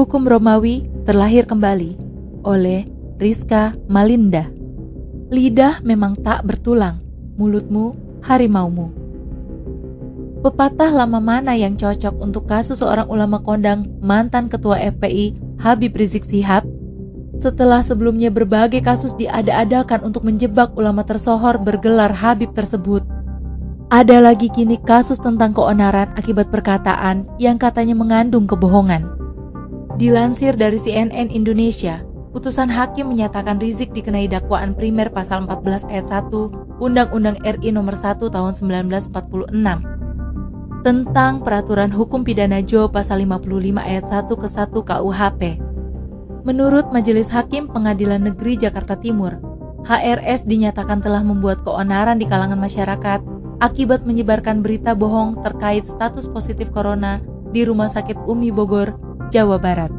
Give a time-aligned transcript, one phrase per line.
[0.00, 1.92] Hukum Romawi terlahir kembali
[2.40, 2.88] oleh
[3.20, 4.48] Rizka Malinda.
[5.28, 7.04] Lidah memang tak bertulang,
[7.36, 8.96] mulutmu harimaumu.
[10.40, 16.24] Pepatah lama mana yang cocok untuk kasus seorang ulama kondang mantan ketua FPI Habib Rizik
[16.24, 16.64] Sihab?
[17.36, 23.04] Setelah sebelumnya berbagai kasus diada-adakan untuk menjebak ulama tersohor bergelar Habib tersebut.
[23.92, 29.19] Ada lagi kini kasus tentang keonaran akibat perkataan yang katanya mengandung kebohongan.
[30.00, 32.00] Dilansir dari CNN Indonesia,
[32.32, 38.16] putusan hakim menyatakan Rizik dikenai dakwaan primer pasal 14 ayat 1 Undang-Undang RI nomor 1
[38.16, 39.52] tahun 1946
[40.80, 45.60] tentang peraturan hukum pidana Jo pasal 55 ayat 1 ke 1 KUHP.
[46.48, 49.36] Menurut Majelis Hakim Pengadilan Negeri Jakarta Timur,
[49.84, 53.20] HRS dinyatakan telah membuat keonaran di kalangan masyarakat
[53.60, 57.20] akibat menyebarkan berita bohong terkait status positif corona
[57.52, 59.94] di Rumah Sakit Umi Bogor, Jawa Barat.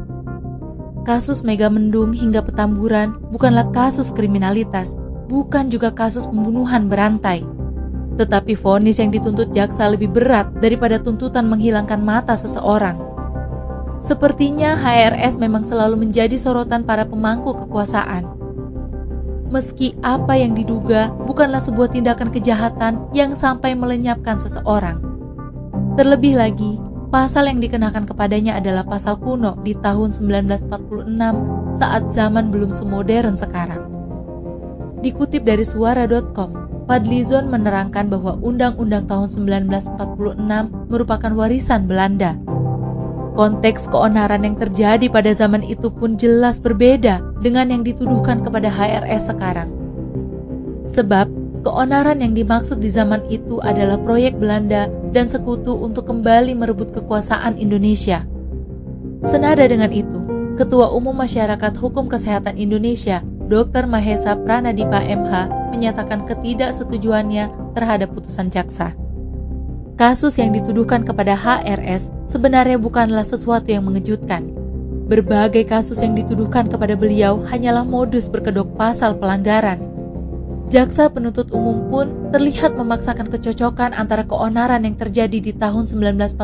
[1.02, 4.94] Kasus Mega Mendung hingga Petamburan bukanlah kasus kriminalitas,
[5.26, 7.42] bukan juga kasus pembunuhan berantai
[8.16, 13.00] tetapi vonis yang dituntut jaksa lebih berat daripada tuntutan menghilangkan mata seseorang.
[14.02, 18.26] Sepertinya HRS memang selalu menjadi sorotan para pemangku kekuasaan.
[19.52, 24.98] Meski apa yang diduga bukanlah sebuah tindakan kejahatan yang sampai melenyapkan seseorang.
[25.94, 26.80] Terlebih lagi,
[27.12, 33.84] pasal yang dikenakan kepadanya adalah pasal kuno di tahun 1946 saat zaman belum semodern sekarang.
[35.04, 36.50] Dikutip dari suara.com,
[36.88, 42.40] Fadlizon menerangkan bahwa Undang-Undang tahun 1946 merupakan warisan Belanda.
[43.36, 49.32] Konteks keonaran yang terjadi pada zaman itu pun jelas berbeda dengan yang dituduhkan kepada HRS
[49.32, 49.68] sekarang.
[50.88, 51.28] Sebab,
[51.62, 57.56] keonaran yang dimaksud di zaman itu adalah proyek Belanda dan sekutu untuk kembali merebut kekuasaan
[57.56, 58.26] Indonesia.
[59.22, 60.18] Senada dengan itu,
[60.58, 63.86] Ketua Umum Masyarakat Hukum Kesehatan Indonesia, Dr.
[63.86, 68.92] Mahesa Pranadipa MH, menyatakan ketidaksetujuannya terhadap putusan jaksa.
[69.96, 74.50] Kasus yang dituduhkan kepada HRS sebenarnya bukanlah sesuatu yang mengejutkan.
[75.06, 79.91] Berbagai kasus yang dituduhkan kepada beliau hanyalah modus berkedok pasal pelanggaran.
[80.72, 86.40] Jaksa penuntut umum pun terlihat memaksakan kecocokan antara keonaran yang terjadi di tahun 1946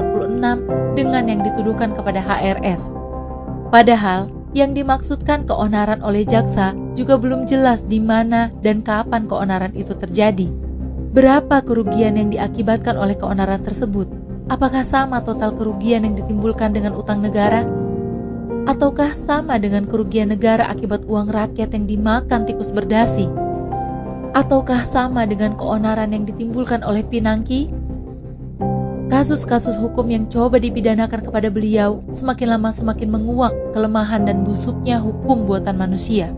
[0.92, 2.92] dengan yang dituduhkan kepada HRS.
[3.72, 9.96] Padahal, yang dimaksudkan keonaran oleh jaksa juga belum jelas di mana dan kapan keonaran itu
[9.96, 10.52] terjadi.
[11.16, 14.12] Berapa kerugian yang diakibatkan oleh keonaran tersebut?
[14.52, 17.64] Apakah sama total kerugian yang ditimbulkan dengan utang negara?
[18.68, 23.47] Ataukah sama dengan kerugian negara akibat uang rakyat yang dimakan tikus berdasi?
[24.36, 27.72] Ataukah sama dengan keonaran yang ditimbulkan oleh Pinangki
[29.08, 35.48] Kasus-kasus hukum yang coba dipidanakan kepada beliau semakin lama semakin menguak kelemahan dan busuknya hukum
[35.48, 36.28] buatan manusia.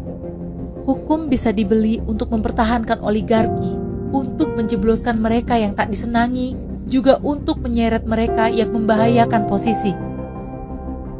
[0.86, 3.74] Hukum bisa dibeli untuk mempertahankan oligarki,
[4.14, 6.54] untuk menjebloskan mereka yang tak disenangi,
[6.86, 9.90] juga untuk menyeret mereka yang membahayakan posisi.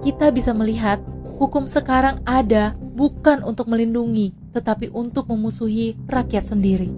[0.06, 1.02] Kita bisa melihat
[1.37, 6.91] hukum sekarang ada bukan untuk melindungi, tetapi untuk memusuhi rakyat sendiri.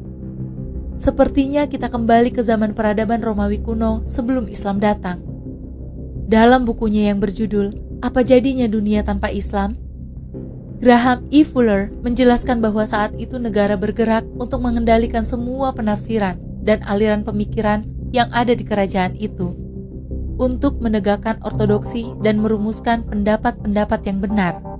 [1.00, 5.18] Sepertinya kita kembali ke zaman peradaban Romawi kuno sebelum Islam datang.
[6.28, 9.76] Dalam bukunya yang berjudul Apa Jadinya Dunia Tanpa Islam,
[10.82, 11.46] Graham E.
[11.46, 18.26] Fuller menjelaskan bahwa saat itu negara bergerak untuk mengendalikan semua penafsiran dan aliran pemikiran yang
[18.34, 19.54] ada di kerajaan itu
[20.42, 24.71] untuk menegakkan ortodoksi dan merumuskan pendapat-pendapat yang benar.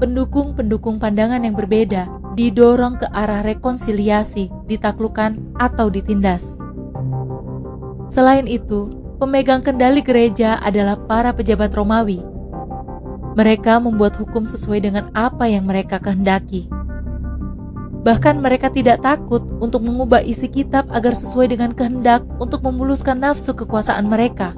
[0.00, 6.56] Pendukung-pendukung pandangan yang berbeda didorong ke arah rekonsiliasi, ditaklukkan, atau ditindas.
[8.08, 12.24] Selain itu, pemegang kendali gereja adalah para pejabat Romawi.
[13.36, 16.66] Mereka membuat hukum sesuai dengan apa yang mereka kehendaki.
[18.00, 23.52] Bahkan mereka tidak takut untuk mengubah isi kitab agar sesuai dengan kehendak untuk memuluskan nafsu
[23.52, 24.56] kekuasaan mereka.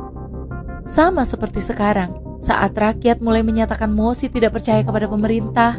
[0.86, 5.78] Sama seperti sekarang, saat rakyat mulai menyatakan Mosi tidak percaya kepada pemerintah,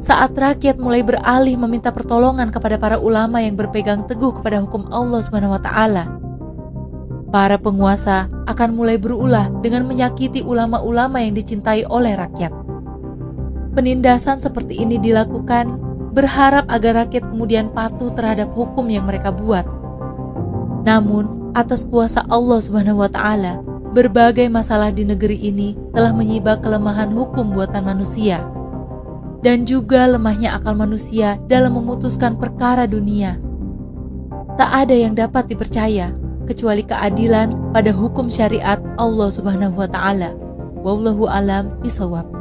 [0.00, 5.20] saat rakyat mulai beralih meminta pertolongan kepada para ulama yang berpegang teguh kepada hukum Allah
[5.20, 6.04] Subhanahu wa taala.
[7.28, 12.56] Para penguasa akan mulai berulah dengan menyakiti ulama-ulama yang dicintai oleh rakyat.
[13.76, 15.76] Penindasan seperti ini dilakukan
[16.16, 19.68] berharap agar rakyat kemudian patuh terhadap hukum yang mereka buat.
[20.88, 23.60] Namun, atas kuasa Allah Subhanahu wa taala,
[23.96, 28.44] berbagai masalah di negeri ini telah menyibak kelemahan hukum buatan manusia
[29.40, 33.40] dan juga lemahnya akal manusia dalam memutuskan perkara dunia.
[34.60, 36.12] Tak ada yang dapat dipercaya
[36.44, 40.36] kecuali keadilan pada hukum syariat Allah Subhanahu wa taala.
[40.84, 42.35] Wallahu alam bisawab.